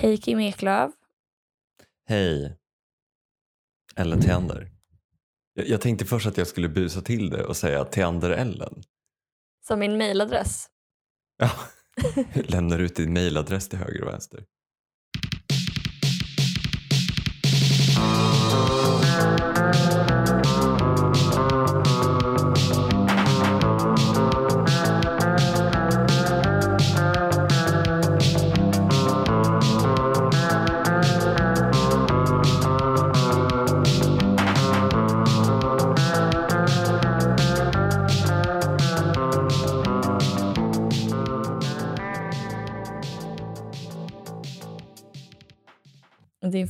[0.00, 0.92] Hej Kim Eklöf.
[2.06, 2.56] Hej,
[3.96, 4.70] Ellen Theander.
[5.54, 8.82] Jag, jag tänkte först att jag skulle busa till det och säga Theander Ellen.
[9.66, 10.66] Som min mailadress.
[11.36, 11.50] Ja,
[12.34, 14.44] lämnar ut din mailadress till höger och vänster.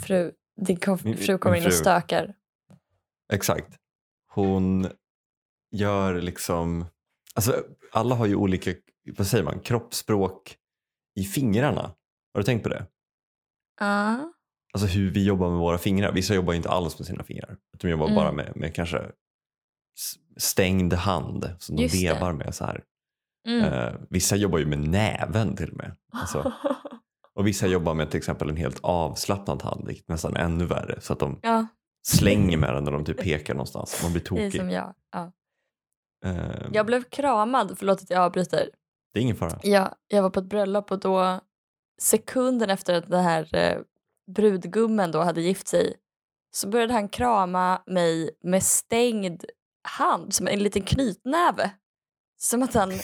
[0.08, 2.34] Fru, din fru kommer in och stökar.
[3.32, 3.76] Exakt.
[4.34, 4.88] Hon
[5.70, 6.86] gör liksom...
[7.34, 8.74] Alltså, alla har ju olika
[9.16, 10.56] vad säger man, kroppsspråk
[11.20, 11.82] i fingrarna.
[12.34, 12.86] Har du tänkt på det?
[13.80, 14.32] Ja.
[14.72, 16.12] Alltså hur vi jobbar med våra fingrar.
[16.12, 17.56] Vissa jobbar inte alls med sina fingrar.
[17.78, 18.16] De jobbar Mm.
[18.16, 19.10] bara med, med kanske
[20.36, 22.12] stängd hand som de Just det.
[22.12, 22.84] vevar med så här.
[23.48, 23.64] Mm.
[23.64, 25.96] Eh, vissa jobbar ju med näven till och med.
[26.12, 26.52] Alltså,
[27.38, 31.00] och vissa jobbar med till exempel en helt avslappnad hand, vilket nästan ännu värre.
[31.00, 31.66] Så att de ja,
[32.06, 34.02] slänger med den när de typ pekar någonstans.
[34.02, 34.60] Man blir det är tokig.
[34.60, 34.94] som jag.
[35.12, 35.32] Ja.
[36.24, 38.70] Eh, Jag blev kramad, förlåt att jag avbryter.
[39.12, 39.58] Det är ingen fara.
[39.62, 41.40] Jag, jag var på ett bröllop och då
[42.00, 43.78] sekunden efter att den här eh,
[44.34, 45.94] brudgummen då hade gift sig
[46.50, 49.44] så började han krama mig med stängd
[49.88, 51.70] hand, som en liten knytnäve.
[52.36, 52.92] Som att han...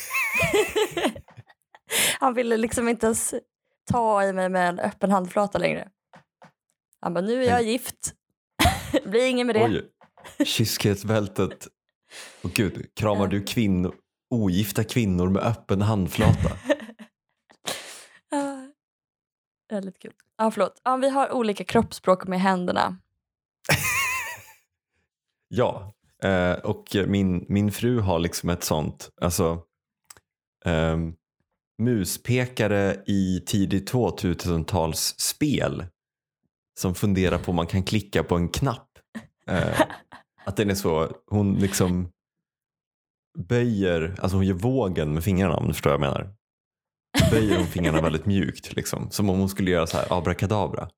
[2.20, 3.34] han ville liksom inte ens
[3.92, 5.88] ta i mig med en öppen handflata längre.
[7.00, 8.14] Han bara, nu är jag Men- gift.
[9.04, 9.64] blir inget med det.
[9.64, 9.90] Oj,
[10.46, 11.68] kyskhetsbältet.
[12.42, 13.94] Och gud, kramar du kvinnor,
[14.30, 16.50] ogifta kvinnor med öppen handflata?
[19.70, 20.12] Väldigt kul.
[20.38, 20.80] Ja, förlåt.
[20.84, 22.96] Ja, vi har olika kroppsspråk med händerna.
[25.48, 29.62] Ja, eh, och min, min fru har liksom ett sånt, alltså
[30.64, 31.14] ehm,
[31.82, 35.84] muspekare i tidigt 2000-talsspel
[36.80, 38.98] som funderar på om man kan klicka på en knapp.
[39.46, 39.80] Eh,
[40.44, 42.08] att den är så, hon liksom
[43.38, 46.34] böjer, alltså hon gör vågen med fingrarna om du förstår vad jag menar.
[47.30, 50.88] Böjer hon fingrarna väldigt mjukt, liksom, som om hon skulle göra så här abrakadabra.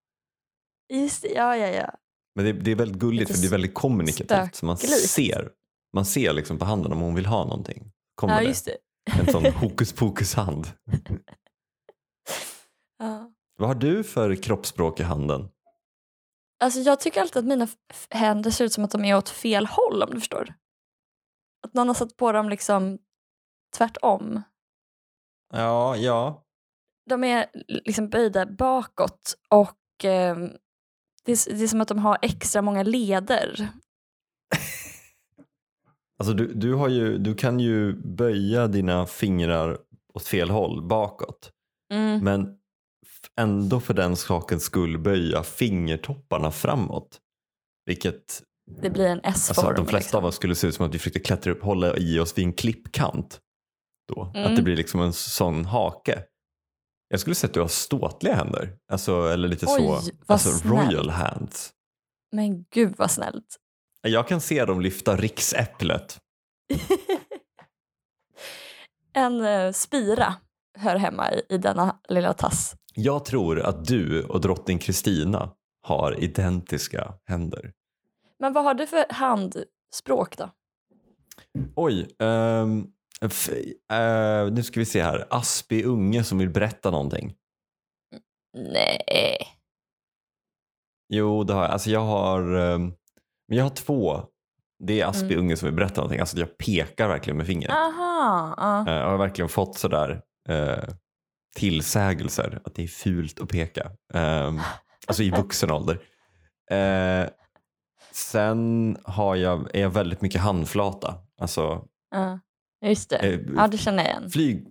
[0.93, 1.95] Just det, ja, ja, ja.
[2.35, 4.55] Men det, det är väldigt gulligt för det är väldigt kommunikativt.
[4.55, 5.51] Så man ser,
[5.95, 7.93] man ser liksom på handen om hon vill ha någonting.
[8.15, 8.77] Kommer Ja, just det.
[9.06, 10.67] En sån hokus pokus hand.
[12.99, 13.33] Ja.
[13.56, 15.49] Vad har du för kroppsspråk i handen?
[16.61, 17.69] Alltså, jag tycker alltid att mina
[18.11, 20.55] händer ser ut som att de är åt fel håll om du förstår.
[21.66, 22.99] Att någon har satt på dem liksom
[23.77, 24.43] tvärtom.
[25.53, 26.45] Ja, ja.
[27.11, 30.50] De är liksom böjda bakåt och ehm,
[31.25, 33.69] det, är, det är som att de har extra många leder.
[36.19, 39.78] Alltså du, du, har ju, du kan ju böja dina fingrar
[40.15, 41.50] åt fel håll bakåt.
[41.93, 42.25] Mm.
[42.25, 42.56] Men
[43.41, 47.21] ändå för den sakens skull böja fingertopparna framåt.
[47.87, 48.43] Vilket
[48.82, 49.75] Det blir en Alltså, S-form.
[49.77, 50.19] de flesta liksom.
[50.19, 52.44] av oss skulle se ut som att vi försökte klättra upp, hålla i oss vid
[52.44, 53.41] en klippkant.
[54.15, 54.33] Då.
[54.34, 54.50] Mm.
[54.50, 56.25] Att det blir liksom en sån hake.
[57.09, 58.77] Jag skulle säga att du har ståtliga händer.
[58.93, 60.10] Alltså, eller lite Oj, så.
[60.27, 60.65] Alltså snällt.
[60.93, 61.72] royal hands.
[62.33, 63.56] Men gud vad snällt.
[64.06, 66.19] Jag kan se dem lyfta riksäpplet.
[69.12, 70.34] en eh, spira
[70.78, 72.75] hör hemma i, i denna lilla tass.
[72.95, 75.50] Jag tror att du och drottning Kristina
[75.83, 77.72] har identiska händer.
[78.39, 80.50] Men vad har du för handspråk då?
[81.77, 82.06] Oj,
[83.21, 83.50] f-
[83.93, 85.27] eh, nu ska vi se här.
[85.31, 87.34] Aspi unge som vill berätta någonting.
[88.56, 89.39] Nej.
[91.09, 91.71] Jo, det har jag.
[91.71, 92.93] Alltså jag har, ehm,
[93.49, 94.23] men jag har två.
[94.79, 95.39] Det är Aspi Mm.
[95.39, 96.21] unge som vill berätta någonting.
[96.21, 97.71] Alltså jag pekar verkligen med fingret.
[97.73, 98.84] Aha.
[98.89, 100.84] Eh, Jag har verkligen fått sådär eh,
[101.57, 103.91] tillsägelser att det är fult att peka.
[104.15, 104.60] Ehm,
[105.07, 105.98] alltså i vuxen ålder.
[106.71, 107.28] Eh,
[108.13, 111.15] sen har jag, är jag väldigt mycket handflata.
[111.41, 112.41] Alltså Ja.
[112.87, 113.16] Just det.
[113.16, 114.31] eh, Ja, det känner jag igen.
[114.31, 114.66] flyg,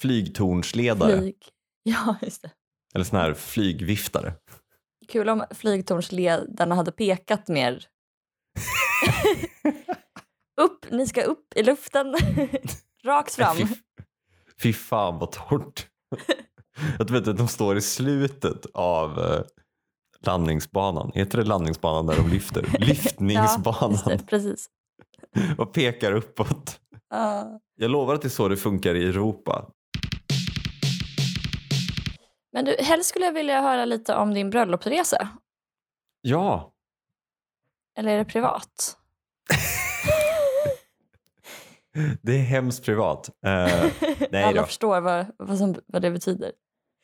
[0.00, 1.18] flygtornsledare.
[1.18, 1.36] Flyg.
[1.86, 2.50] Ja, just det.
[2.94, 4.32] Eller sån här flygviftare.
[5.08, 7.84] Kul om flygtornsledarna hade pekat mer.
[10.60, 12.14] Upp, ni ska upp i luften.
[13.04, 13.56] Rakt fram.
[13.56, 13.66] Fy,
[14.62, 15.86] fy fan vad torrt.
[16.98, 19.42] Jag vet att de står i slutet av eh,
[20.26, 21.12] landningsbanan.
[21.14, 22.66] Heter det landningsbanan där de lyfter?
[22.72, 23.90] Ja, Lyftningsbanan.
[23.90, 24.66] just det, precis.
[25.58, 26.80] och pekar uppåt.
[27.10, 27.60] Ja.
[27.76, 29.70] Jag lovar att det är så det funkar i Europa.
[32.52, 35.28] Men du, helst skulle jag vilja höra lite om din bröllopsresa.
[36.20, 36.73] Ja,
[37.96, 38.96] Eller är det privat?
[42.22, 43.30] det är hemskt privat.
[43.46, 43.86] Eh,
[44.30, 46.52] nej Alla då, förstår vad, vad, som, vad det betyder.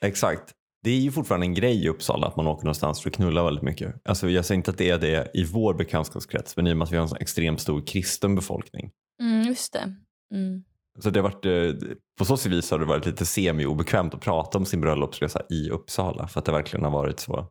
[0.02, 0.54] exakt.
[0.82, 3.44] Det är ju fortfarande en grej i Uppsala att man åker någonstans för att knulla
[3.44, 3.94] väldigt mycket.
[4.04, 6.84] Alltså, jag säger inte att det är det i vår bekantskapskrets, men i och med
[6.84, 8.90] att vi har en så extremt stor kristen befolkning.
[9.22, 9.94] Mm, just det.
[10.34, 10.64] Mm.
[10.98, 11.88] Så det har varit, eh,
[12.18, 16.28] på så vis har det varit lite semi-obekvämt att prata om sin bröllopsresa i Uppsala
[16.28, 17.46] för att det verkligen har varit så.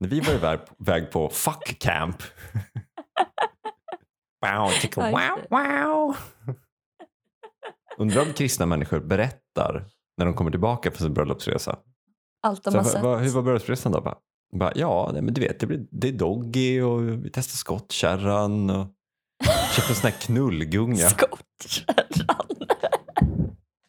[0.00, 2.22] När vi var iväg väg på fuck camp.
[4.46, 5.12] wow, just wow,
[5.50, 6.16] wow.
[7.98, 9.84] Undrar om kristna människor berättar
[10.16, 11.78] när de kommer tillbaka från sin bröllopsresa.
[12.42, 13.02] Allt de Så, har sett.
[13.02, 14.00] vad, hur var bröllopsresan då?
[14.00, 14.16] Bara,
[14.52, 18.70] bara, ja, nej, men du vet, det, blir, det är Doggy och vi testar skottkärran
[18.70, 18.86] och
[19.76, 20.96] köpte en sån här knullgunga.
[21.08, 22.46] Skottkärran.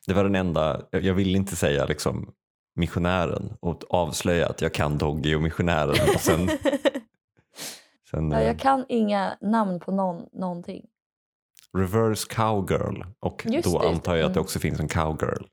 [0.07, 2.33] Det var den enda, jag jag ville inte säga liksom
[2.75, 6.15] missionären och avslöja att jag kan Doggy och missionären.
[6.15, 6.49] Och sen,
[8.11, 10.85] sen Ja, eh, jag kan inga namn på någon, någonting.
[11.77, 14.43] reverse cowgirl och Just då det, antar jag att det mm.
[14.43, 15.43] också finns en cowgirl.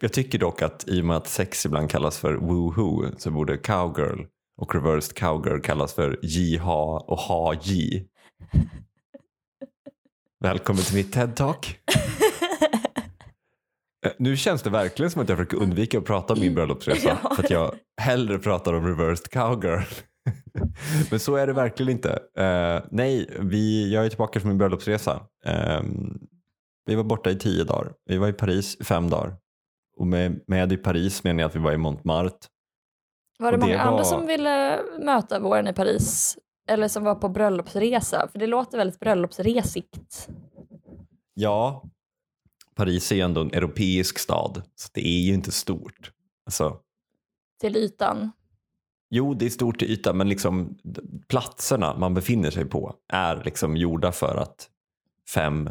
[0.00, 3.56] Jag tycker dock att i och med att sex ibland kallas för woohoo så borde
[3.56, 4.26] cowgirl
[4.56, 8.08] och reversed cowgirl kallas för jiha och ha-ji.
[10.40, 11.76] Välkommen till mitt TED-talk.
[14.06, 17.18] Eh, Nu känns det verkligen som att jag försöker undvika att prata om min bröllopsresa
[17.22, 17.34] Ja.
[17.34, 19.82] för att jag hellre pratar om reversed cowgirl.
[21.10, 22.10] Men så är det verkligen inte.
[22.38, 25.20] Eh, nej, vi, jag är tillbaka från min bröllopsresa.
[25.46, 25.80] Eh,
[26.86, 27.92] vi var borta i tio dagar.
[28.06, 29.36] Vi var i Paris i fem dagar.
[29.96, 32.36] Och med, med i Paris menar jag att vi var i Montmartre.
[33.38, 36.38] Var det det många andra var- som ville möta våren i Paris?
[36.68, 38.28] Eller som var på bröllopsresa?
[38.32, 40.28] För det låter väldigt bröllopsresigt.
[41.34, 41.84] Ja,
[42.80, 46.12] Paris är ju ändå en europeisk stad så det är ju inte stort.
[46.46, 46.76] Alltså,
[47.60, 48.30] Till ytan.
[49.10, 50.78] Jo, det är stort till ytan, men liksom
[51.28, 54.68] platserna man befinner sig på är liksom gjorda för att
[55.34, 55.70] fem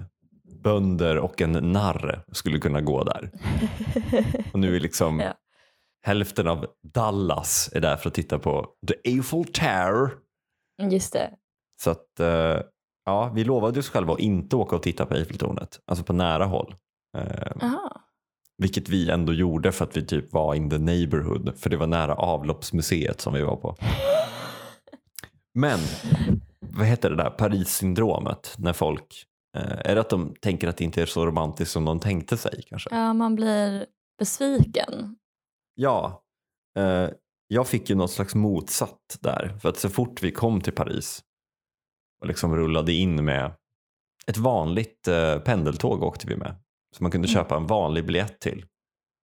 [0.64, 3.32] bönder och en narr skulle kunna gå där.
[4.54, 5.34] Och nu är liksom Ja.
[6.02, 10.10] hälften av Dallas är där för att titta på The Eiffel Tower.
[10.92, 11.32] Just det.
[11.82, 12.62] Så att eh,
[13.06, 16.46] ja, vi lovade oss själva att inte åka och titta på Eiffeltornet, alltså på nära
[16.46, 16.76] håll.
[17.18, 17.68] Eh,
[18.58, 21.88] vilket vi ändå gjorde för att vi typ var in the neighborhood, för det var
[21.88, 23.76] nära avloppsmuseet som vi var på.
[25.54, 25.80] Men
[26.60, 29.26] vad heter det där Paris-syndromet när folk,
[29.58, 32.38] eh, är det att de tänker att det inte är så romantiskt som de tänkte
[32.38, 32.96] sig kanske?
[32.96, 33.86] Ja, man blir
[34.20, 35.16] besviken.
[35.76, 36.24] Ja,
[36.80, 37.10] eh,
[37.48, 39.58] jag fick ju något slags motsatt där.
[39.62, 41.24] För att så fort vi kom till Paris
[42.22, 43.54] och liksom rullade in med
[44.28, 46.56] ett vanligt eh, pendeltåg åkte vi med.
[46.98, 47.34] Så man kunde Mm.
[47.34, 48.66] köpa en vanlig biljett till.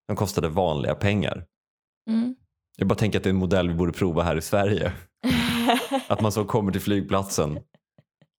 [0.08, 1.44] Den kostade vanliga pengar.
[2.10, 2.34] Mm.
[2.76, 4.92] Jag bara tänker att det är en modell vi borde prova här i Sverige.
[6.08, 7.58] Att man så kommer till flygplatsen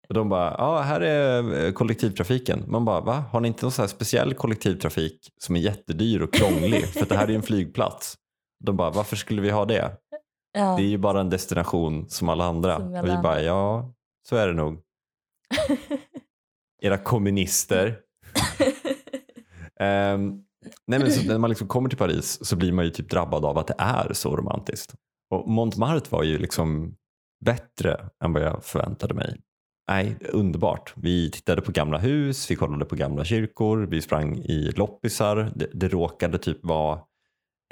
[0.08, 2.64] och de bara, ja här är eh, kollektivtrafiken.
[2.66, 3.24] Man bara, va?
[3.32, 6.86] Har ni inte någon så speciell kollektivtrafik som är jättedyr och krånglig?
[6.86, 8.18] För det här är ju en flygplats.
[8.64, 9.96] De bara, varför skulle vi ha det?
[10.52, 10.76] ja.
[10.76, 12.76] Det är ju bara en destination som alla andra.
[12.76, 13.92] Som alla och vi bara, ja
[14.28, 14.80] så är det nog.
[16.82, 18.00] Era kommunister.
[19.80, 20.42] Ehm,
[20.86, 23.44] nej men så när man liksom kommer till Paris så blir man ju typ drabbad
[23.44, 24.94] av att det är så romantiskt.
[25.30, 26.94] Och Montmartre var ju liksom
[27.44, 29.40] bättre än vad jag förväntade mig.
[29.88, 30.92] Nej, underbart.
[30.96, 35.52] Vi tittade på gamla hus, vi kollade på gamla kyrkor, vi sprang i loppisar.
[35.54, 37.00] Det, det råkade typ vara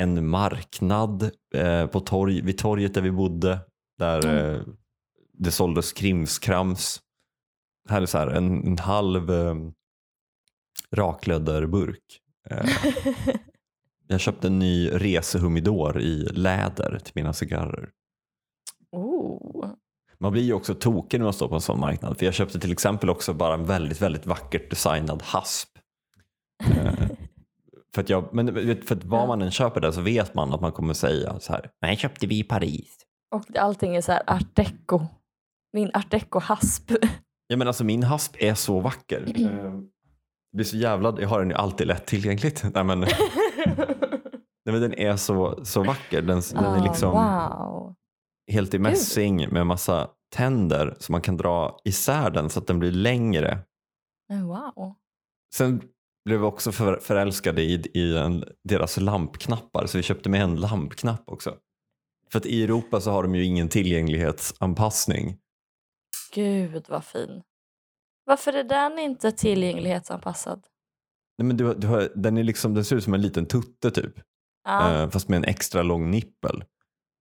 [0.02, 3.58] en marknad eh, på torg, vid torget där vi bodde.
[3.98, 4.54] Där Mm.
[4.54, 4.60] eh,
[5.38, 7.00] det såldes krimskrams.
[7.88, 9.54] Här är så här, en, en halv eh,
[10.94, 12.20] raklödderburk.
[12.50, 12.68] Eh,
[14.06, 17.90] jag köpte en ny resehumidor i läder till mina cigarrer.
[18.92, 19.66] oh.
[20.18, 22.18] Man blir ju också tokig när man står på en sån marknad.
[22.18, 25.68] För jag köpte till exempel också bara en väldigt, väldigt vackert designad hasp.
[26.64, 27.08] Eh,
[27.94, 30.60] för att, jag, men för att vad man än köper där så vet man att
[30.60, 31.70] man kommer säga så här.
[31.82, 32.96] Nej, köpte vi i Paris.
[33.34, 35.00] Och allting är så här art deco.
[35.72, 36.96] Min art deco-hasp.
[37.46, 39.24] Ja men alltså min hasp är så vacker.
[39.36, 39.80] Eh,
[40.56, 42.64] Det så jävla, jag har den ju alltid lätt tillgängligt.
[42.74, 43.12] Nej men, nej,
[44.64, 46.22] men den är så, så vacker.
[46.22, 47.94] Den, den är Ah, liksom Wow.
[48.52, 52.78] helt i mässing med massa tänder så man kan dra isär den så att den
[52.78, 53.58] blir längre.
[54.32, 54.94] Wow.
[55.54, 55.82] Sen
[56.24, 60.56] blev vi också för, förälskade i, i en, deras lampknappar så vi köpte med en
[60.56, 61.54] lampknapp också.
[62.32, 65.36] För att i Europa så har de ju ingen tillgänglighetsanpassning.
[66.34, 67.42] Gud vad fin.
[68.24, 70.66] Varför är den inte tillgänglighetsanpassad?
[71.38, 73.90] Nej, men du, du har, den, är liksom, den ser ut som en liten tutte
[73.90, 74.14] typ.
[74.64, 76.64] Ja, eh, fast med en extra lång nippel.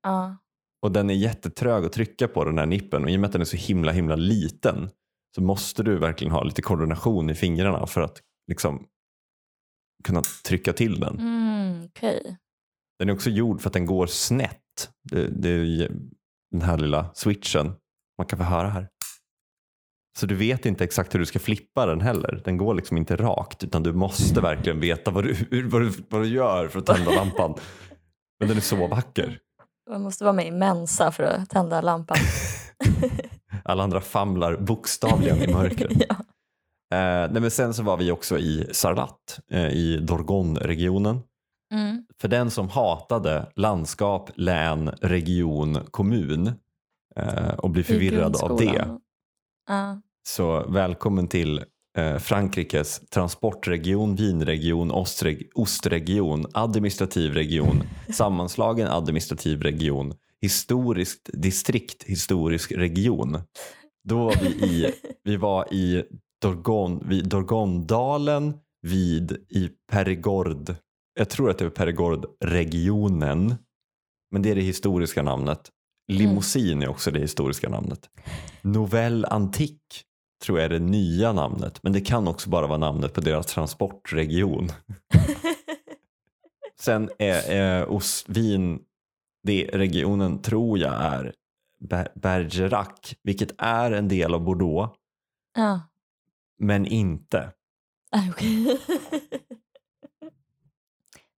[0.04, 0.38] ja.
[0.82, 3.32] Och den är jättetrög att trycka på den här nippeln och i och med att
[3.32, 4.90] den är så himla himla liten
[5.36, 8.88] så måste du verkligen ha lite koordination i fingrarna för att liksom
[10.04, 11.20] kunna trycka till den.
[11.20, 12.38] Mm, Okej.
[13.00, 14.90] Den är också gjord för att den går snett.
[15.12, 15.92] Det, det är
[16.52, 17.74] den här lilla switchen.
[18.18, 18.90] Man kan få höra här.
[20.18, 22.42] Så du vet inte exakt hur du ska flippa den heller.
[22.46, 26.22] Den går liksom inte rakt utan du måste verkligen veta vad du, vad du, vad
[26.22, 27.56] du gör för att tända lampan.
[28.40, 29.40] Men den är så vacker.
[29.90, 32.18] Man måste vara med i Mensa för att tända lampan.
[33.64, 35.92] Alla andra famlar bokstavligen i mörkret.
[36.10, 36.16] ja.
[36.98, 41.20] Eh, nej men sen så var vi också i Sarlat eh, i Dorgon-regionen.
[41.74, 42.06] Mm.
[42.22, 46.52] För den som hatade landskap, län, region, kommun
[47.16, 48.88] eh, och blir förvirrad av det.
[50.28, 51.64] Så välkommen till
[51.98, 63.40] eh, Frankrikes transportregion, vinregion, ostreg- ostregion, administrativ region, sammanslagen administrativ region, historiskt distrikt, historisk region.
[64.04, 64.94] Då var vi i,
[65.24, 66.04] vi var i
[66.42, 70.76] Dorgon, vid Dorgondalen vid i Perigord,
[71.16, 73.56] jag tror att det är Perigord-regionen,
[74.32, 75.70] men det är det historiska namnet.
[76.08, 78.10] Limousin är också det historiska namnet.
[78.62, 80.02] Novelle Antique
[80.44, 83.46] tror jag är det nya namnet, men det kan också bara vara namnet på deras
[83.46, 84.70] transportregion.
[86.80, 88.80] Sen är, är Os- Wien,
[89.44, 91.34] det regionen tror jag är
[91.80, 94.96] Ber- Bergerac, vilket är en del av Bordeaux,
[95.56, 95.82] ja.
[96.60, 97.52] men inte.
[98.12, 98.80] Ah, okej.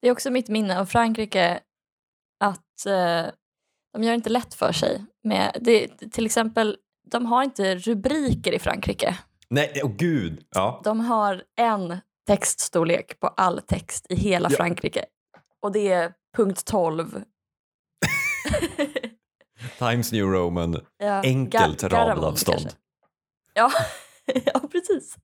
[0.01, 1.59] Det är också mitt minne av Frankrike
[2.39, 3.25] att eh,
[3.95, 5.05] de gör inte lätt för sig.
[5.23, 6.77] Med, det, till exempel,
[7.11, 9.17] de har inte rubriker i Frankrike.
[9.49, 10.45] Nej, åh gud!
[10.55, 10.81] Ja.
[10.83, 11.97] De har en
[12.27, 14.57] textstorlek på all text i hela Ja.
[14.57, 15.05] Frankrike.
[15.61, 17.21] Och det är punkt 12.
[19.79, 21.89] Times New Roman, ja, enkelt Ga-
[22.45, 22.69] kanske.
[23.53, 23.71] Ja,
[24.45, 25.15] ja, precis.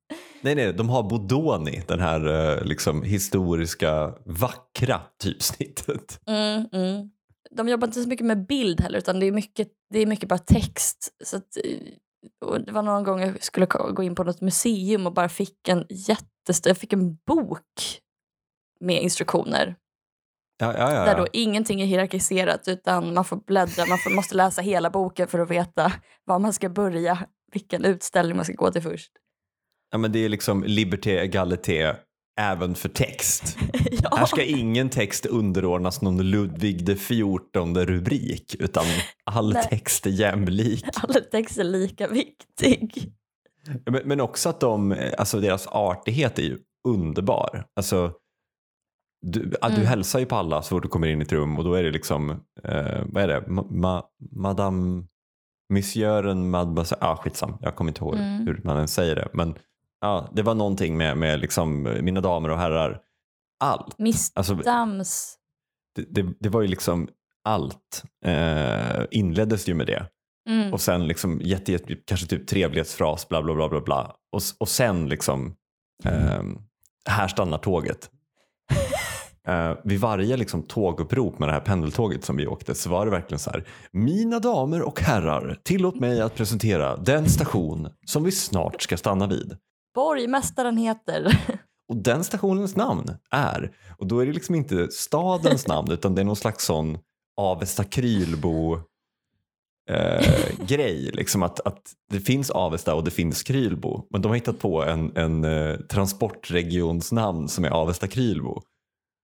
[0.41, 6.19] Nej, nej, de har Bodoni, den här eh, liksom, historiska vackra typsnittet.
[6.27, 7.09] Mm, mm.
[7.49, 10.29] De jobbar inte så mycket med bild heller utan det är mycket, det är mycket
[10.29, 11.13] bara text.
[11.23, 15.13] Så att, eh, det var någon gång jag skulle gå in på något museum och
[15.13, 17.99] bara fick en jättestor, jag fick en bok
[18.79, 19.75] med instruktioner.
[20.57, 21.05] Ja, ja, ja.
[21.05, 25.27] Där då ingenting är hierarkiserat utan man får bläddra, man får, måste läsa hela boken
[25.27, 25.93] för att veta
[26.25, 29.11] var man ska börja, vilken utställning man ska gå till först.
[29.91, 31.95] ja men det är liksom liberté, egalité,
[32.39, 33.57] även för text.
[33.91, 34.15] ja.
[34.15, 38.85] Här ska ingen text underordnas någon Ludvig det fjortonde rubrik utan
[39.25, 39.63] all Nej.
[39.69, 40.85] text är jämlik.
[41.03, 43.11] Alla texter är lika viktig.
[43.85, 46.57] Men, men också att de, alltså deras artighet är ju
[46.87, 47.65] underbar.
[47.75, 48.13] Alltså,
[49.25, 49.87] du, ja, du Mm.
[49.87, 51.83] hälsar ju på alla så fort du kommer in i ett rum och då är
[51.83, 52.29] det liksom,
[52.63, 54.03] eh, vad är det, ma, ma,
[54.35, 55.03] madame,
[55.73, 58.47] monsieuren, mademoiselle, ah, skitsam, jag kommer inte ihåg Mm.
[58.47, 59.27] hur man ens säger det.
[59.33, 59.55] Men
[60.01, 63.01] ja, det var någonting med, med liksom, mina damer och herrar,
[63.59, 63.99] allt.
[63.99, 64.55] Miss Alltså,
[65.95, 67.07] det, det, det var ju liksom
[67.43, 70.07] allt eh, inleddes ju med det.
[70.49, 70.73] Mm.
[70.73, 74.15] Och sen liksom jätte, jätte, kanske typ trevlighetsfras, bla bla bla bla bla.
[74.31, 75.55] Och, och sen liksom,
[76.03, 76.57] ehm,
[77.05, 78.09] här stannar tåget.
[79.47, 83.11] Eh, vid varje liksom tågupprop med det här pendeltåget som vi åkte så var det
[83.11, 83.67] verkligen så här.
[83.91, 89.27] Mina damer och herrar, tillåt mig att presentera den station som vi snart ska stanna
[89.27, 89.57] vid.
[89.95, 91.37] Borgmästaren heter.
[91.89, 96.21] Och den stationens namn är, och då är det liksom inte stadens namn utan det
[96.21, 96.97] är någon slags sån
[97.37, 98.79] Avesta Krylbo
[99.89, 101.11] eh, grej.
[101.13, 104.07] Liksom att, att det finns Avesta och det finns Krylbo.
[104.09, 108.61] Men de har hittat på en, en eh, transportregionsnamn som är Avesta Krylbo.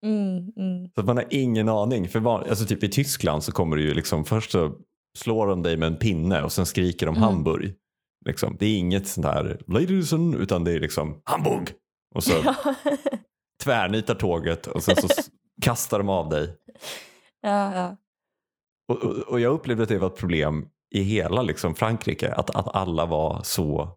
[0.05, 0.89] Mm, mm.
[0.95, 2.09] Så man har ingen aning.
[2.09, 4.73] För van, alltså typ i Tyskland så kommer det ju liksom först så
[5.17, 7.23] slår de dig med en pinne och sen skriker de Mm.
[7.23, 7.73] Hamburg.
[8.27, 8.55] Liksom.
[8.59, 11.69] Det är inget sånt här ladies and, utan det är liksom Hamburg.
[12.15, 12.55] Och så Ja.
[13.63, 15.07] tvärnitar tåget och sen så
[15.61, 16.55] kastar de av dig.
[17.41, 17.97] ja, ja.
[18.89, 22.55] Och, och, och jag upplevde att det var ett problem i hela liksom Frankrike, att,
[22.55, 23.89] att alla var så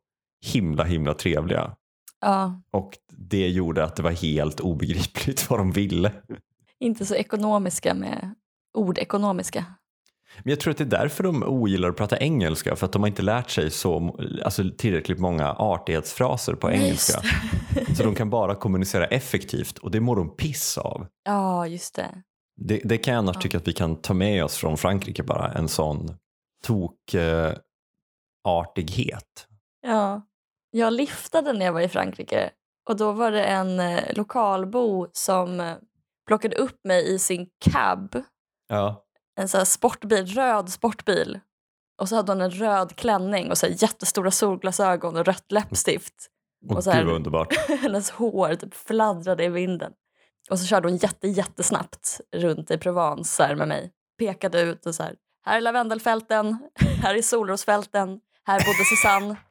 [0.47, 1.77] himla himla trevliga.
[2.21, 2.61] ja.
[2.71, 6.13] Och det gjorde att det var helt obegripligt vad de ville.
[6.81, 8.35] Inte så ekonomiska med
[8.79, 9.65] ordekonomiska.
[10.39, 13.03] Men jag tror att det är därför de ogillar att prata engelska, för att de
[13.03, 17.21] har inte lärt sig så, alltså tillräckligt många artighetsfraser på engelska.
[17.97, 21.07] Så de kan bara kommunicera effektivt och det mår de piss av.
[21.25, 22.23] Ja, just det.
[22.57, 23.41] Det, det kan jag annars Ja.
[23.43, 26.17] tycka att vi kan ta med oss från Frankrike bara, en sån
[26.65, 27.53] tok eh,
[28.45, 29.47] artighet.
[29.87, 30.23] Ja.
[30.71, 32.51] Jag liftade när jag var i Frankrike
[32.89, 35.75] och då var det en eh, lokalbo som eh,
[36.27, 38.23] plockade upp mig i sin cab,
[38.69, 39.05] Ja.
[39.41, 41.41] En här sportbil, röd sportbil.
[42.01, 46.15] Och så hade hon en röd klänning och så jättestora solglasögon och rött läppstift.
[46.69, 47.55] Och, Och så här- gud vad underbart.
[47.83, 49.93] Hennes hår typ fladdrade i vinden.
[50.51, 53.93] Och så körde hon jätte, jättesnabbt runt i Provence så här med mig.
[54.19, 55.15] Pekade ut och så här.
[55.47, 56.59] Här är lavendelfälten,
[57.03, 59.37] här är solrosfälten, här bodde Susanne.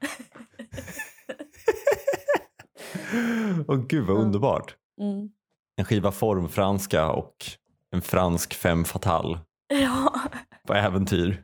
[3.67, 4.21] Och gud vad Ja.
[4.21, 4.75] underbart.
[5.01, 5.29] Mm.
[5.77, 7.35] En skiva formfranska och
[7.91, 9.39] en fransk femme fatale
[9.83, 10.21] Ja.
[10.67, 11.43] på äventyr.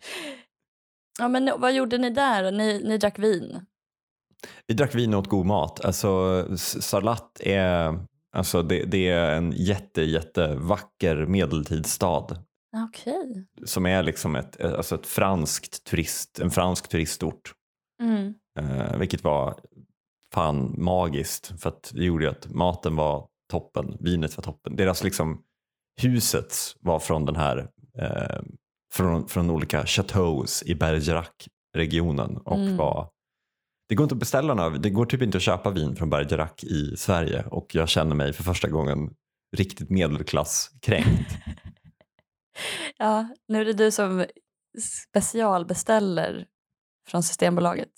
[1.19, 2.51] ja, men vad gjorde ni där?
[2.51, 3.65] Ni, ni drack vin?
[4.67, 5.85] Vi drack vin och åt god mat.
[5.85, 7.99] Alltså, S- Sarlat är,
[8.35, 12.27] alltså, det, det är en jätte, jätte vacker medeltidsstad
[12.87, 13.45] Okej.
[13.65, 17.53] som är liksom ett, alltså ett franskt turist, en fransk turistort.
[18.03, 18.33] Mm.
[18.59, 19.59] Eh, vilket var
[20.33, 24.75] fan magiskt för att det gjorde ju att maten var toppen, vinet var toppen.
[24.75, 25.41] Deras liksom
[26.01, 28.41] huset var från den här eh,
[28.93, 32.77] från, från olika chateaus i Bergerac-regionen och Mm.
[32.77, 33.09] var
[33.89, 36.63] det går inte att beställa några, det går typ inte att köpa vin från Bergerac
[36.63, 39.13] i Sverige och jag känner mig för första gången
[39.57, 41.31] riktigt medelklasskränkt.
[42.97, 44.25] Ja, nu är det du som
[45.11, 46.45] specialbeställer
[47.09, 47.89] från Systembolaget.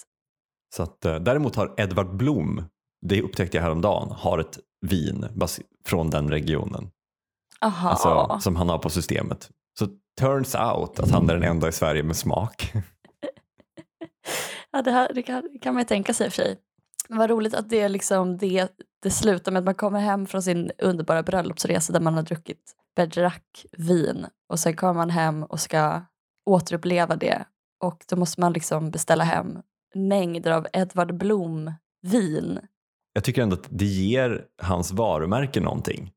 [0.75, 2.63] Så att, eh, däremot har Edvard Blom,
[3.05, 5.25] det upptäckte jag häromdagen, har ett vin
[5.85, 6.89] från den regionen.
[7.61, 7.89] Aha.
[7.89, 9.49] Alltså, som han har på systemet.
[9.79, 9.87] Så
[10.19, 12.73] turns out att han är den enda i Sverige med smak.
[14.71, 16.57] Ja, det, här, det, kan, kan man ju tänka sig i och för sig.
[17.09, 18.67] Vad roligt att det, liksom, det,
[19.03, 22.75] det slutar med att man kommer hem från sin underbara bröllopsresa där man har druckit
[22.95, 26.01] Bergerac-vin och sen kommer man hem och ska
[26.49, 27.45] återuppleva det
[27.83, 29.61] och då måste man liksom beställa hem
[29.95, 32.59] mängder av Edvard Blom-vin.
[33.13, 36.11] Jag tycker ändå att det ger hans varumärke någonting.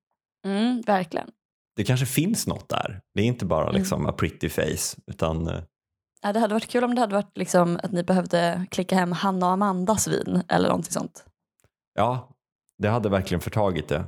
[0.47, 1.31] Mm, verkligen.
[1.77, 3.01] Det kanske finns något där.
[3.15, 3.81] Det är inte bara Mm.
[3.81, 4.97] liksom a pretty face.
[5.07, 5.61] Utan, eh,
[6.23, 9.13] Ja, det hade varit kul om det hade varit liksom att ni behövde klicka hem
[9.13, 11.25] Hanna och Amandas vin eller någonting sånt.
[11.95, 12.29] ja,
[12.79, 14.05] det hade verkligen förtagit det.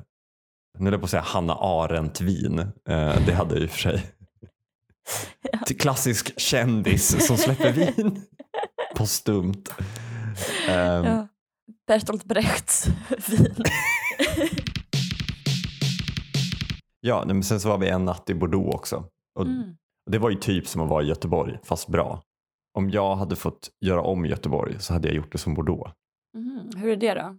[0.79, 2.59] Nu höll jag på att säga Hanna Arendt-vin.
[2.89, 4.03] Eh, det hade jag och för sig.
[5.67, 8.23] Till klassisk kändis som släpper vin
[8.97, 9.69] postumt.
[10.69, 11.27] Um, Ja.
[11.87, 12.87] Bertolt Brechts
[13.29, 13.55] vin.
[17.05, 19.05] Ja, men sen så var vi en natt i Bordeaux också.
[19.39, 19.77] Och Mm.
[20.11, 22.23] Det var ju typ som att vara i Göteborg, fast bra.
[22.79, 25.93] Om jag hade fått göra om Göteborg så hade jag gjort det som Bordeaux.
[26.37, 27.37] Mhm, Hur är det då?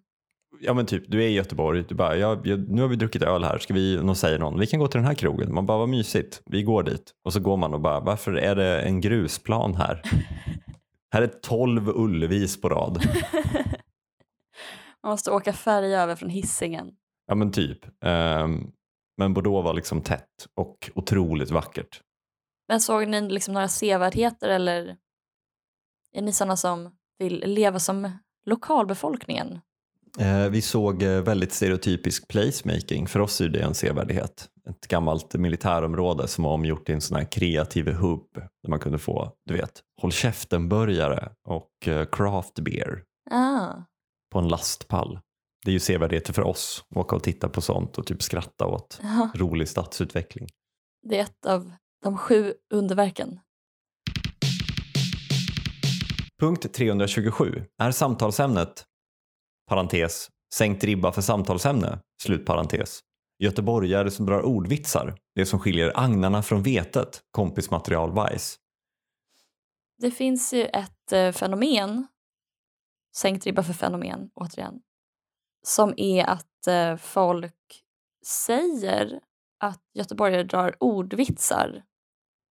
[0.59, 3.43] Ja men typ, du är i Göteborg, du bara, ja, nu har vi druckit öl
[3.43, 5.53] här, ska vi, någon säger någon, vi kan gå till den här krogen.
[5.53, 7.11] Man bara, vad mysigt, vi går dit.
[7.25, 10.01] Och så går man och bara, varför är det en grusplan här?
[11.13, 13.03] här är 12 Ullevis på rad.
[15.03, 16.91] Man måste åka färja över från hissingen.
[17.27, 17.79] Ja men typ.
[18.05, 18.71] Ehm,
[19.17, 22.01] men Bordeaux var liksom tätt och otroligt vackert.
[22.67, 24.97] Men såg ni liksom några sevärdheter eller
[26.13, 28.11] är ni sådana som vill leva som
[28.45, 29.59] lokalbefolkningen?
[30.19, 33.07] Eh, vi såg eh, väldigt stereotypisk placemaking.
[33.07, 34.49] För oss är det en sevärdhet.
[34.69, 38.97] Ett gammalt militärområde som var omgjort till en sån här kreativ hubb där man kunde
[38.99, 43.73] få, du vet, håll käften-burgare och eh, craft beer Ah.
[44.31, 45.19] på en lastpall.
[45.65, 48.99] Det är ju sevärdheter för oss, åka och titta på sånt och typ skratta åt
[49.03, 50.47] Ja, rolig stadsutveckling.
[51.01, 51.71] det är ett av
[52.03, 53.39] de sju underverken.
[56.39, 58.85] Punkt 327 är samtalsämnet,
[59.69, 62.99] parentes, sänkt ribba för samtalsämne, slutparentes.
[63.39, 68.57] Göteborgare som drar ordvitsar, det som skiljer agnarna från vetet, kompismaterial-wise.
[69.97, 72.07] Det finns ju ett eh, fenomen,
[73.15, 74.73] sänkt ribba för fenomen återigen,
[75.67, 77.83] som är att eh, folk
[78.25, 79.19] säger
[79.59, 81.83] att göteborgare drar ordvitsar.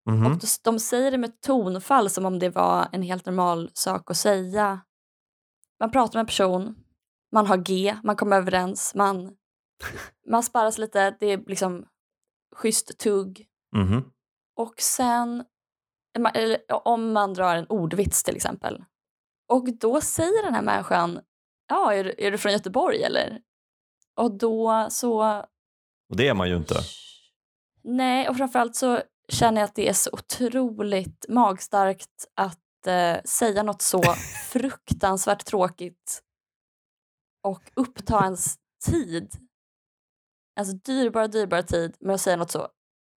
[0.09, 0.25] Mhm.
[0.25, 4.11] Och de, de säger det med tonfall som om det var en helt normal sak
[4.11, 4.81] att säga.
[5.79, 6.75] Man pratar med en person,
[7.31, 9.35] man har G, man kommer överens, man,
[10.27, 11.85] man sparras lite, det är liksom
[12.55, 13.47] schysst tugg.
[13.75, 14.11] Mhm.
[14.55, 15.43] Och sen,
[16.83, 18.83] om man drar en ordvits till exempel.
[19.49, 21.19] Och då säger den här människan,
[21.69, 23.41] ja är du, är du från Göteborg eller?
[24.15, 25.43] Och då så,
[26.09, 26.75] Och det är man ju inte.
[27.83, 33.63] nej och framförallt så känner jag att det är så otroligt magstarkt att eh, säga
[33.63, 34.01] något så
[34.51, 36.23] fruktansvärt tråkigt
[37.43, 38.55] och uppta ens
[38.85, 39.33] tid.
[40.59, 42.67] Alltså dyrbar, dyrbar tid med att säga något så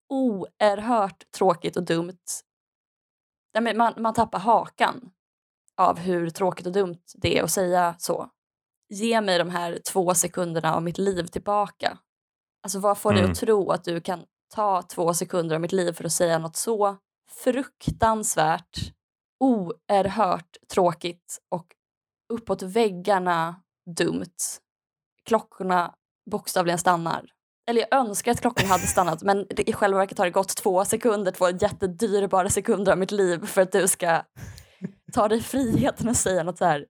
[0.09, 2.19] oerhört tråkigt och dumt.
[3.75, 5.11] Man, man tappar hakan
[5.77, 8.31] av hur tråkigt och dumt det är att säga så.
[8.95, 11.99] Ge mig de här två sekunderna av mitt liv tillbaka.
[12.63, 13.33] Alltså vad får dig Mm.
[13.33, 14.25] att tro att du kan
[14.55, 16.97] ta två sekunder av mitt liv för att säga något så
[17.45, 18.79] fruktansvärt,
[19.41, 21.67] oerhört tråkigt och
[22.33, 23.63] uppåt väggarna
[23.97, 24.37] dumt.
[25.29, 25.95] Klockorna
[26.31, 27.25] bokstavligen stannar.
[27.71, 30.85] Eller jag önskar att klockan hade stannat men i själva verket har det gått två
[30.85, 34.23] sekunder, två jättedyrbara sekunder av mitt liv för att du ska
[35.13, 36.87] ta dig friheten att säga något så här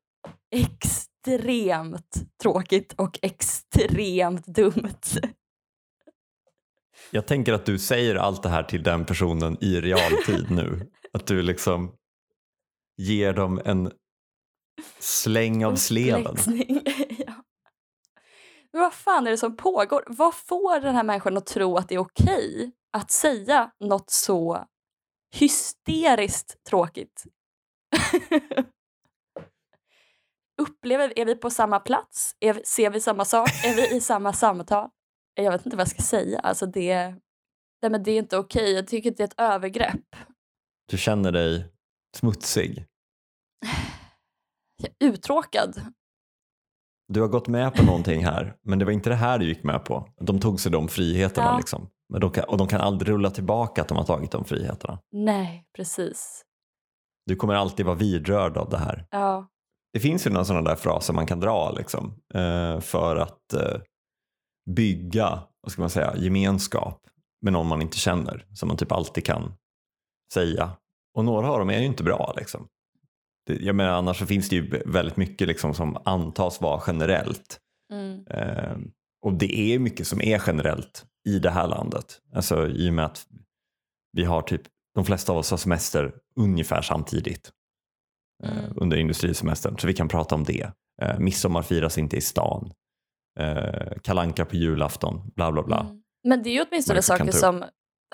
[1.26, 5.00] extremt tråkigt och extremt dumt.
[7.10, 10.90] Jag tänker att du säger allt det här till den personen i realtid nu.
[11.12, 11.94] Att du liksom
[12.96, 13.92] ger dem en
[14.98, 16.36] släng av sleven.
[17.26, 17.44] Ja.
[18.72, 20.04] Men vad fan är det som pågår?
[20.06, 24.66] Vad får den här människan att tro att det är okej att säga något så
[25.34, 27.24] hysteriskt tråkigt?
[30.62, 32.36] Upplever, är vi på samma plats?
[32.40, 33.48] Är, ser vi samma sak?
[33.64, 34.88] Är vi i samma samtal?
[35.34, 36.38] Jag vet inte vad jag ska säga.
[36.38, 36.96] Alltså det,
[37.82, 38.72] nej men det är inte okej.
[38.72, 40.16] Jag tycker att det är ett övergrepp.
[40.90, 41.72] Du känner dig
[42.16, 42.86] smutsig.
[45.04, 45.82] Uttråkad.
[47.08, 49.64] Du har gått med på någonting här, men det var inte det här du gick
[49.64, 50.08] med på.
[50.20, 51.46] De tog sig de friheterna.
[51.46, 51.56] Ja.
[51.56, 51.88] Liksom.
[52.08, 54.98] Men de kan, och de kan aldrig rulla tillbaka att de har tagit de friheterna.
[55.12, 56.44] Nej, precis.
[57.26, 59.06] Du kommer alltid vara vidrörd av det här.
[59.10, 59.48] Ja.
[59.92, 63.80] Det finns ju några sådana där fraser man kan dra liksom, eh, för att eh,
[64.70, 67.06] bygga vad ska man säga, gemenskap
[67.42, 68.46] med någon man inte känner.
[68.52, 69.54] Som man typ alltid kan
[70.34, 70.70] säga.
[71.14, 72.34] Och några av dem är ju inte bra.
[72.36, 72.68] Liksom.
[73.46, 77.60] Jag menar, annars så finns det ju väldigt mycket liksom, som antas vara generellt.
[77.92, 78.26] Mm.
[78.26, 78.76] Eh,
[79.24, 82.20] och det är mycket som är generellt i det här landet.
[82.34, 83.26] Alltså i och med att
[84.12, 84.62] vi har typ,
[84.94, 87.52] de flesta av oss har semester ungefär samtidigt
[88.42, 88.72] Mm.
[88.76, 89.78] under industrisemestern.
[89.78, 90.70] Så vi kan prata om det.
[91.02, 92.72] Eh, midsommar firas inte i stan.
[93.38, 95.80] Eh, kalanka på julafton, bla bla bla.
[95.80, 96.02] Mm.
[96.24, 97.64] Men det är ju åtminstone kan saker som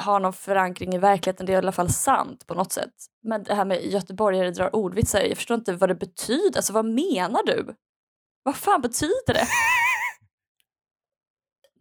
[0.01, 1.47] har någon förankring i verkligheten.
[1.47, 2.95] Det är i alla fall sant på något sätt.
[3.23, 6.57] Men det här med göteborgare drar ordvitsar, jag förstår inte vad det betyder.
[6.57, 7.75] Alltså vad menar du?
[8.43, 9.47] Vad fan betyder det?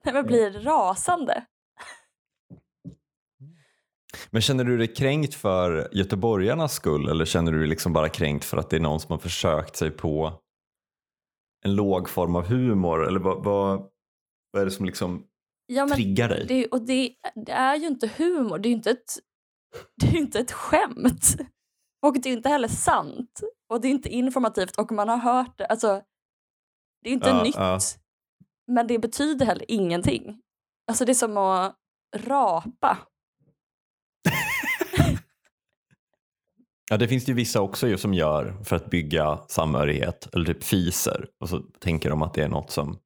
[0.06, 1.46] Nej, men blir rasande.
[4.32, 8.46] Men känner du dig kränkt för göteborgarnas skull eller känner du dig liksom bara kränkt
[8.46, 10.34] för att det är någon som har försökt sig på
[11.66, 13.08] en låg form av humor?
[13.08, 13.90] Eller vad, vad,
[14.52, 15.24] vad är det som liksom
[15.66, 16.46] Ja, triggar dig?
[16.48, 17.14] det, och det,
[17.46, 19.14] det är ju inte humor, det är ju inte ett,
[20.02, 21.36] det är inte ett skämt.
[22.06, 23.42] Och det är inte heller sant.
[23.74, 25.66] Och det är inte informativt och man har hört det.
[25.66, 26.02] Alltså,
[27.04, 27.56] det är inte Ja, nytt.
[27.56, 27.80] ja.
[28.72, 30.42] Men det betyder heller ingenting.
[30.88, 31.76] Alltså det är som att
[32.16, 32.98] rapa.
[36.90, 40.46] Ja, det finns det ju vissa också ju som gör för att bygga samhörighet eller
[40.46, 42.98] typ fiser och så tänker de att det är något som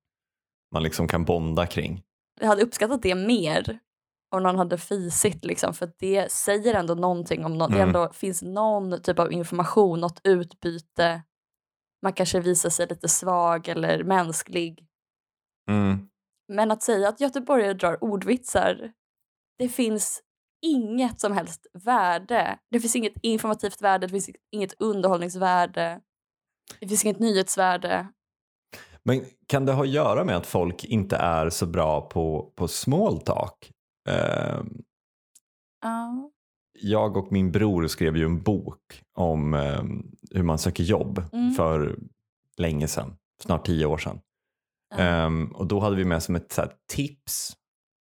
[0.74, 2.02] man liksom kan bonda kring.
[2.40, 3.80] Jag hade uppskattat det mer
[4.36, 7.58] om någon hade fisit liksom, för det säger ändå någonting om.
[7.58, 7.82] Det Mm.
[7.82, 11.24] ändå finns någon typ av information, något utbyte.
[12.04, 14.86] Man kanske visar sig lite svag eller mänsklig.
[15.70, 16.08] Mm.
[16.54, 18.92] Men att säga att göteborgare drar ordvitsar,
[19.60, 20.22] det finns
[20.62, 22.58] inget som helst värde.
[22.72, 26.02] Det finns inget informativt värde, det finns inget underhållningsvärde.
[26.80, 28.08] Det finns inget nyhetsvärde.
[29.04, 32.68] Men kan det ha att göra med att folk inte är så bra på, på
[32.68, 33.72] small talk?
[34.10, 34.62] Eh,
[35.84, 36.32] Ja.
[36.80, 39.84] jag och min bror skrev ju en bok om eh,
[40.32, 41.54] hur man söker jobb Mm.
[41.54, 42.00] för
[42.58, 44.20] länge sedan, snart tio år sedan.
[44.96, 47.54] Ehm, och då hade vi med som ett så här, tips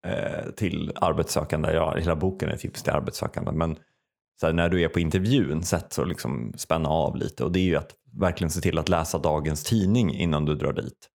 [0.06, 3.78] eh, till arbetssökande, ja hela boken är tips till arbetssökande, men
[4.40, 7.60] så här, när du är på intervjun, sätt så liksom spänna av lite och det
[7.60, 11.10] är ju att verkligen se till att läsa dagens tidning innan du drar dit.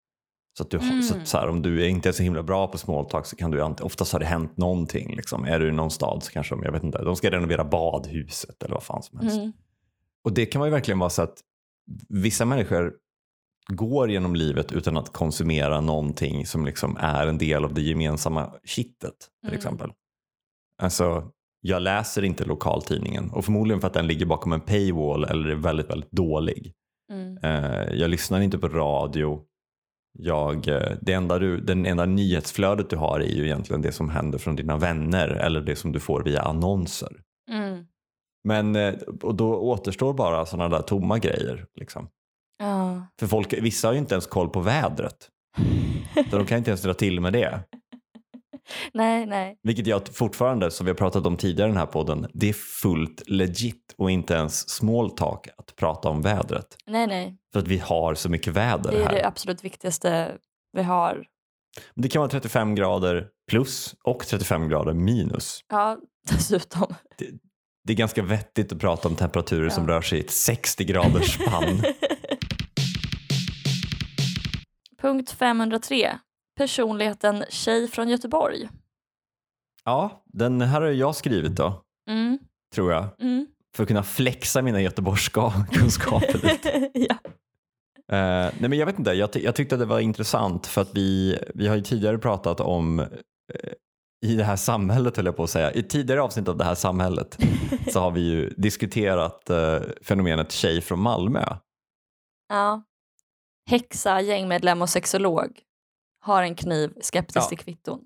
[0.57, 0.99] Så att du, så Mm.
[0.99, 3.51] att, så här, om du inte är så himla bra på small talk så kan
[3.51, 5.15] du oftast har det hänt någonting.
[5.15, 5.45] Liksom.
[5.45, 8.63] Är du i någon stad så kanske de, jag vet inte, de ska renovera badhuset
[8.63, 9.37] eller vad fan som helst.
[9.37, 9.53] Mm.
[10.23, 11.37] Och det kan man ju verkligen vara så att
[12.09, 12.93] vissa människor
[13.67, 18.53] går genom livet utan att konsumera någonting som liksom är en del av det gemensamma
[18.63, 19.57] kittet till Mm.
[19.57, 19.91] exempel.
[20.81, 25.49] Alltså, jag läser inte lokaltidningen och förmodligen för att den ligger bakom en paywall eller
[25.49, 26.73] är väldigt, väldigt dålig.
[27.11, 27.37] Mm.
[27.37, 29.41] Eh, jag lyssnar inte på radio.
[30.19, 34.09] Jag, eh, det enda du, den enda nyhetsflödet du har är ju egentligen det som
[34.09, 37.21] händer från dina vänner eller det som du får via annonser.
[37.51, 37.85] Mm.
[38.43, 41.65] Men eh, och då återstår bara sådana där tomma grejer.
[41.79, 42.07] Liksom.
[42.57, 43.07] Ja.
[43.19, 45.29] För folk, vissa har ju inte ens koll på vädret.
[46.31, 47.63] Så de kan inte ens dra till med det.
[48.93, 49.57] nej, nej.
[49.63, 52.53] Vilket jag fortfarande, som vi har pratat om tidigare i den här podden, det är
[52.53, 56.67] fullt legit och inte ens small talk att prata om vädret.
[56.87, 57.37] Nej, nej.
[57.53, 59.13] För att vi har så mycket väder Det är här.
[59.13, 60.37] det absolut viktigaste
[60.73, 61.25] vi har.
[61.95, 65.59] Det kan vara 35 grader plus och 35 grader minus.
[65.69, 65.97] Ja,
[66.31, 66.95] dessutom.
[67.87, 69.89] Det är ganska vettigt att prata om temperaturer som Ja.
[69.95, 71.81] rör sig i ett 60 graders spann.
[75.01, 76.17] Punkt 503.
[76.57, 78.69] Personligheten tjej från Göteborg.
[79.83, 82.39] ja, den här har jag skrivit då, Mm.
[82.75, 83.21] tror jag.
[83.21, 83.47] Mm.
[83.75, 86.89] För att kunna flexa mina göteborgska kunskaper lite.
[86.99, 87.15] ja.
[88.15, 90.81] Eh, nej men jag vet inte, jag, ty- jag tyckte att det var intressant för
[90.81, 93.07] att vi, vi har ju tidigare pratat om eh,
[94.25, 95.71] i det här samhället höll jag på att säga.
[95.71, 97.37] I tidigare avsnitt av det här samhället
[97.91, 101.43] så har vi ju diskuterat eh, fenomenet tjej från Malmö.
[102.49, 102.83] ja.
[103.69, 105.59] Häxa, gängmedlem och sexolog.
[106.21, 107.47] Har en kniv, skeptisk Ja.
[107.49, 107.99] till kvitton.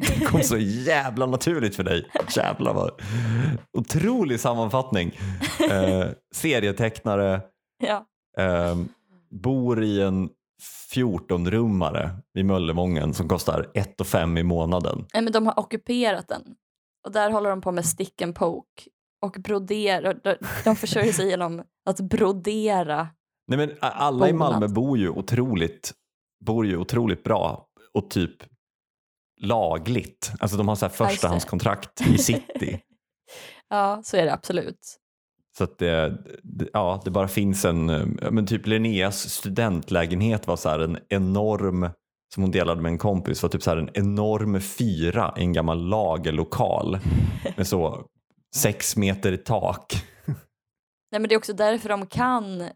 [0.00, 2.10] Det kom så jävla naturligt för dig.
[2.36, 3.02] Jävlar vad
[3.72, 5.18] otrolig sammanfattning.
[5.70, 7.40] Eh, serietecknare,
[7.86, 8.06] Ja.
[8.38, 8.76] eh,
[9.30, 10.30] bor i en
[10.94, 15.06] 14-rummare vid Möllevången som kostar 1 5 i månaden.
[15.14, 16.42] Nej, men de har ockuperat den.
[17.06, 18.82] Och där håller de på med stick and poke.
[19.20, 20.20] Och broderar.
[20.24, 23.08] De, de försörjer sig genom att brodera.
[23.48, 24.52] Nej, men alla i Bonad.
[24.52, 25.92] Malmö bor ju otroligt,
[26.44, 28.36] bor ju otroligt bra och typ
[29.40, 30.32] lagligt.
[30.40, 32.80] Alltså de har så här förstahandskontrakt i city.
[33.70, 34.98] Ja, så är det absolut.
[35.58, 40.56] Så att det, det, ja, det bara finns en, eh, men typ Linneas studentlägenhet var
[40.56, 41.90] så här en enorm,
[42.34, 45.52] som hon delade med en kompis, var typ så här en enorm fyra i en
[45.52, 46.98] gammal lagerlokal
[47.56, 48.06] med så
[48.54, 50.04] sex meter tak.
[51.10, 52.68] Nej, men det är också därför de kan...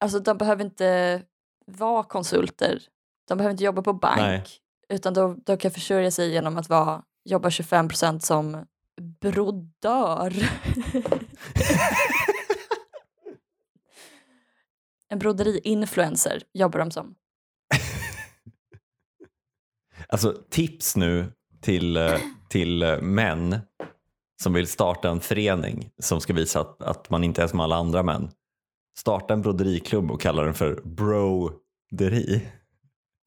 [0.00, 1.22] Alltså de behöver inte
[1.66, 2.82] vara konsulter.
[3.28, 4.18] De behöver inte jobba på bank.
[4.18, 4.44] Nej.
[4.88, 8.66] Utan de, de kan försörja sig genom att vara, jobba 25% som
[9.20, 10.34] brodör.
[15.08, 17.14] en broderi-influencer jobbar de som.
[20.08, 22.18] Alltså tips nu till, eh,
[22.48, 23.60] till eh, män
[24.42, 27.76] som vill starta en förening som ska visa att, att man inte är som alla
[27.76, 28.30] andra män.
[28.98, 32.48] Starta en broderiklubb och kalla den för broderi.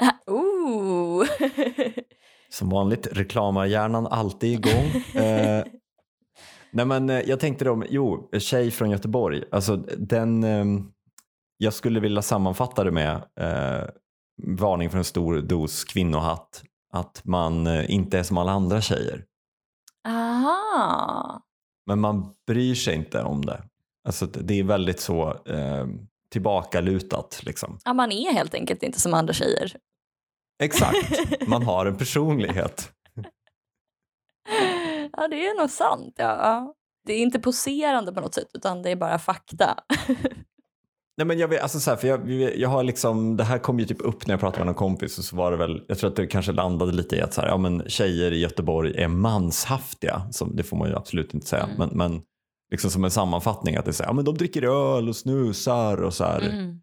[0.27, 1.27] Ooh.
[2.49, 4.85] Som vanligt, reklamhjärnan alltid igång.
[5.23, 5.63] eh,
[6.71, 9.43] nej men eh, jag tänkte då, jo, tjej från Göteborg.
[9.51, 10.65] Alltså den, eh,
[11.57, 13.89] jag skulle vilja sammanfatta det med eh,
[14.43, 16.63] varning för en stor dos kvinnohatt.
[16.93, 19.25] Att man eh, inte är som alla andra tjejer.
[20.07, 21.41] Aha.
[21.85, 23.63] Men man bryr sig inte om det.
[24.03, 25.87] Alltså det är väldigt så eh,
[26.29, 27.79] tillbakalutat liksom.
[27.85, 29.75] Ja, man är helt enkelt inte som andra tjejer.
[30.63, 32.91] Exakt, man har en personlighet.
[35.17, 36.15] Ja, det är nog sant.
[36.17, 36.73] Ja.
[37.05, 39.83] Det är inte poserande på något sätt, utan det är bara fakta.
[41.21, 43.79] Nej men jag vet, alltså så här, för jag, jag har liksom, det här kom
[43.79, 45.97] ju typ upp när jag pratade med någon kompis och så var det väl, jag
[45.97, 48.93] tror att det kanske landade lite i att så här, ja men tjejer i Göteborg
[48.97, 51.75] är manshaftiga, som, det får man ju absolut inte säga, Mm.
[51.77, 52.21] men, men
[52.71, 55.15] liksom som en sammanfattning att det är så här, ja men de dricker öl och
[55.15, 56.79] snusar och så här, Mm.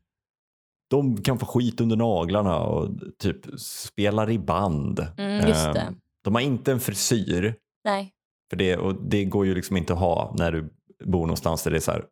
[0.90, 5.06] de kan få skit under naglarna och typ spelar i band.
[5.18, 5.80] Mm, just det.
[5.80, 8.12] Ehm, De har inte en frisyr, Nej.
[8.50, 10.68] för det, och det går ju liksom inte att ha när du
[11.04, 12.04] bor någonstans där det är så här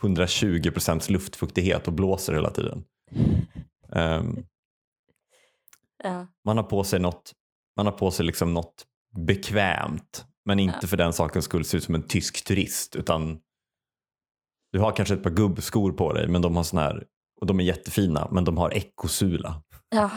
[0.00, 2.84] 120 procents luftfuktighet och blåser hela tiden.
[3.92, 4.36] Ehm,
[6.04, 6.26] Ja.
[6.44, 7.32] man har på sig något,
[7.76, 8.86] man har på sig liksom något
[9.16, 10.88] bekvämt men inte Ja.
[10.88, 13.38] för den sakens skull se ut som en tysk turist utan
[14.72, 17.04] du har kanske ett par gubbskor på dig men de har sån här
[17.40, 19.62] och de är jättefina men de har ekosula.
[19.90, 20.10] ja.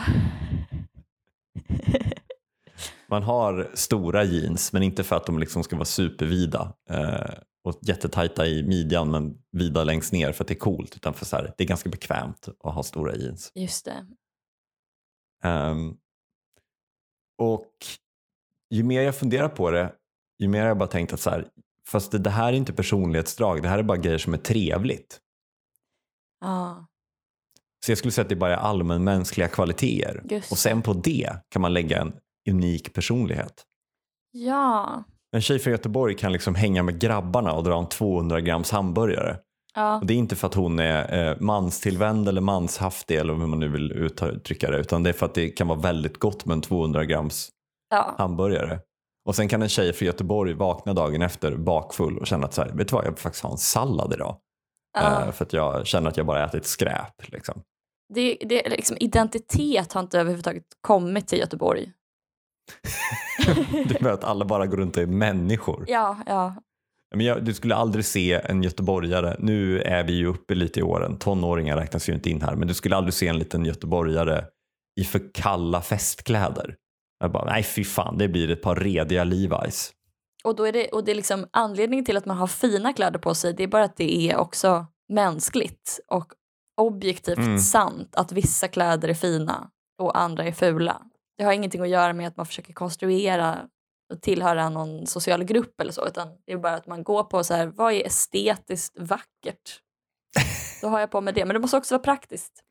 [3.07, 7.31] Man har stora jeans men inte för att de liksom ska vara supervida eh,
[7.63, 11.25] och jättetajta i midjan men vida längst ner för att det är coolt utan för
[11.25, 13.51] så här, det är ganska bekvämt att ha stora jeans.
[13.55, 14.05] Just det.
[15.43, 15.97] Ehm,
[17.37, 17.71] och
[18.69, 19.93] ju mer jag funderar på det,
[20.39, 21.47] ju mer har jag bara tänkt att så här,
[21.87, 25.19] fast det, det här är inte personlighetsdrag, det här är bara grejer som är trevligt.
[26.41, 26.87] Ja.
[27.85, 30.23] Så jag skulle säga att det bara är allmänmänskliga kvaliteter.
[30.29, 32.13] Just Och sen på det kan man lägga en
[32.49, 33.65] unik personlighet.
[34.31, 35.03] Ja.
[35.33, 39.37] En tjej från Göteborg kan liksom hänga med grabbarna och dra en 200 grams hamburgare.
[39.75, 39.99] Ja.
[39.99, 43.59] Och det är inte för att hon är eh, manstillvänd eller manshaftig eller hur man
[43.59, 44.77] nu vill uttrycka det.
[44.77, 47.49] Utan det är för att det kan vara väldigt gott med en 200 grams
[47.89, 48.15] ja.
[48.17, 48.79] hamburgare.
[49.25, 52.61] Och sen kan en tjej från Göteborg vakna dagen efter bakfull och känna att så
[52.61, 54.37] här, vet du vad, jag vill faktiskt ha en sallad idag.
[54.93, 55.25] ja.
[55.25, 57.31] Eh, för att jag känner att jag bara ätit skräp.
[57.31, 57.61] Liksom.
[58.13, 61.91] Det, det, är liksom, identitet har inte överhuvudtaget kommit till Göteborg.
[63.87, 65.85] Det är med att alla bara går runt och är människor.
[65.87, 66.55] Ja, ja.
[67.15, 70.83] Men jag, du skulle aldrig se en göteborgare, nu är vi ju uppe lite i
[70.83, 74.45] åren, tonåringar räknas ju inte in här, men du skulle aldrig se en liten göteborgare
[75.01, 76.75] i för kalla festkläder.
[77.19, 79.91] Jag bara, nej fy fan, det blir ett par rediga Levi's.
[80.43, 83.19] Och, då är det, och det är liksom anledningen till att man har fina kläder
[83.19, 86.33] på sig, det är bara att det är också mänskligt och
[86.81, 87.59] objektivt Mm.
[87.59, 89.69] sant att vissa kläder är fina
[90.01, 91.01] och andra är fula.
[91.37, 93.69] Det har ingenting att göra med att man försöker konstruera
[94.13, 97.43] och tillhöra någon social grupp eller så, utan det är bara att man går på
[97.43, 99.81] så här, vad är estetiskt vackert?
[100.81, 102.63] Då har jag på mig det, men det måste också vara praktiskt.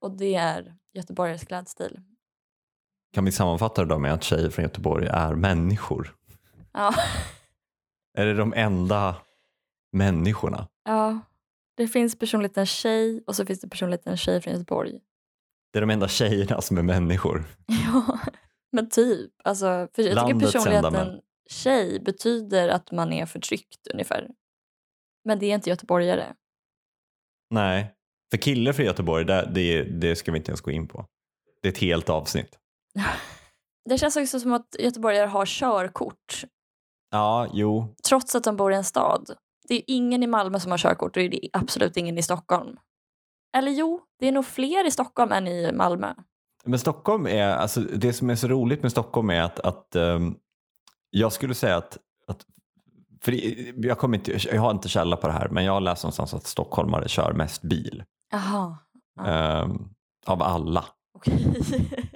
[0.00, 2.00] Och det är göteborgares klädstil.
[3.12, 6.14] Kan vi sammanfatta det då med att tjejer från Göteborg är människor?
[6.72, 6.94] Ja.
[8.18, 9.16] Är det de enda
[9.92, 10.68] människorna?
[10.84, 11.20] ja,
[11.76, 15.00] det finns personligheten tjej och så finns det personligheten tjej från Göteborg.
[15.72, 17.44] Det är de enda tjejerna som är människor.
[17.66, 18.18] Ja,
[18.72, 19.30] men typ.
[19.44, 24.28] Alltså, för jag tycker Landets enda personligheten tjej betyder att man är förtryckt ungefär.
[25.24, 26.34] Men det är inte göteborgare.
[27.50, 27.94] Nej,
[28.30, 31.06] för killar från Göteborg, det, det, det ska vi inte ens gå in på.
[31.62, 32.58] Det är ett helt avsnitt.
[33.88, 36.44] Det känns också som att göteborgare har körkort
[37.10, 37.94] Ja, jo.
[38.08, 39.30] trots att de bor i en stad.
[39.68, 42.76] Det är ingen i Malmö som har körkort och det är absolut ingen i Stockholm.
[43.56, 46.14] Eller jo, det är nog fler i Stockholm än i Malmö.
[46.64, 50.34] Men Stockholm är, alltså det som är så roligt med Stockholm är att, att ehm,
[51.10, 52.44] jag skulle säga att, att
[53.22, 53.32] för
[53.86, 56.34] jag, kommer inte, jag har inte källa på det här, men jag har läst någonstans
[56.34, 58.04] att stockholmare kör mest bil.
[58.32, 58.78] Jaha,
[59.16, 59.26] Ja.
[59.26, 59.88] ehm,
[60.26, 60.84] av alla.
[61.14, 61.60] okej.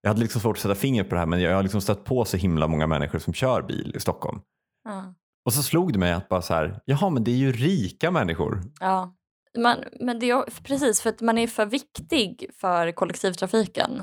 [0.00, 2.04] Jag hade liksom svårt att sätta fingret på det här, men jag har liksom stött
[2.04, 4.40] på så himla många människor som kör bil i Stockholm.
[4.84, 5.14] ja.
[5.44, 8.10] Och så slog det mig att bara så här, jaha men det är ju rika
[8.10, 8.62] människor.
[8.80, 9.14] ja.
[9.56, 14.02] Man, men det är precis för att man är för viktig för kollektivtrafiken.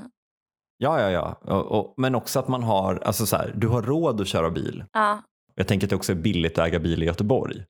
[0.78, 1.54] Ja, ja, ja.
[1.56, 4.50] Och, och, men också att man har, alltså så här, du har råd att köra
[4.50, 4.84] bil.
[4.94, 5.22] Ja,
[5.56, 7.64] Jag tänker att det också är billigt att äga bil i Göteborg.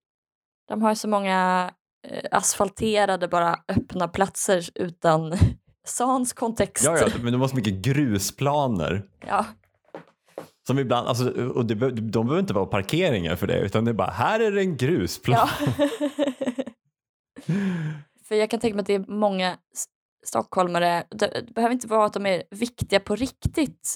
[0.67, 1.71] De har så många
[2.07, 5.33] eh, asfalterade, bara öppna platser utan
[5.87, 6.85] sans kontext.
[6.85, 9.03] Ja, ja, men de har så mycket grusplaner.
[9.27, 9.45] Ja,
[10.67, 13.95] Som ibland, alltså, och det, de behöver inte vara parkeringar för det, utan det är
[13.95, 15.47] bara, här är det en grusplan.
[15.77, 15.87] ja.
[18.23, 19.57] För jag kan tänka mig att det är många
[20.25, 23.95] stockholmare, det behöver inte vara att de är viktiga på riktigt,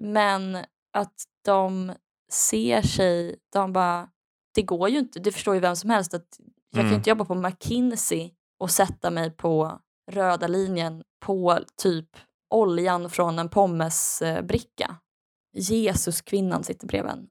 [0.00, 0.58] men
[0.92, 1.92] att de
[2.32, 4.08] ser sig, de bara,
[4.54, 6.90] det går ju inte, det förstår ju vem som helst att jag kan Mm.
[6.92, 12.08] ju inte jobba på McKinsey och sätta mig på röda linjen på typ
[12.50, 14.96] oljan från en pommesbricka.
[15.52, 17.28] Jesuskvinnan sitter bredvid en.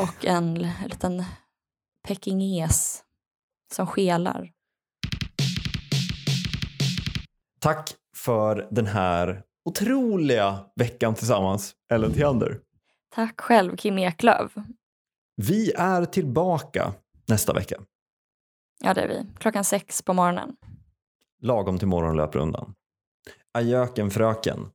[0.00, 0.54] Och en
[0.84, 1.24] liten
[2.08, 3.02] pekingese
[3.72, 4.52] som skelar.
[7.64, 12.60] Tack för den här otroliga veckan tillsammans, Ellen Theander.
[13.14, 14.52] Tack själv Kim Eklöf.
[15.36, 16.92] Vi är tillbaka
[17.26, 17.76] nästa vecka,
[18.80, 19.26] Ja det är vi.
[19.38, 20.56] Klockan sex på morgonen.
[21.40, 22.74] lagom till morgonlöprundan.
[23.52, 24.70] Ajöken fröken,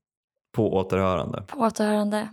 [0.56, 1.44] på återhörande.
[1.48, 2.30] På återhörande.